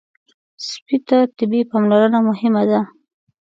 سپي 0.67 0.97
ته 1.07 1.17
طبي 1.37 1.61
پاملرنه 1.71 2.19
مهمه 2.29 2.63
ده. 2.69 2.81